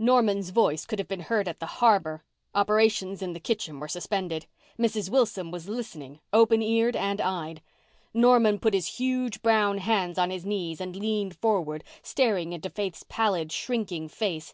[0.00, 2.24] Norman's voice could have been heard at the harbour.
[2.52, 4.46] Operations in the kitchen were suspended.
[4.76, 5.08] Mrs.
[5.08, 7.62] Wilson was listening open eared and eyed.
[8.12, 13.04] Norman put his huge brown hands on his knees and leaned forward, staring into Faith's
[13.08, 14.52] pallid, shrinking face.